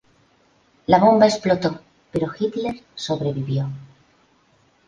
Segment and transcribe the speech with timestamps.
[0.87, 1.79] La bomba explotó,
[2.11, 3.69] pero Hitler sobrevivió.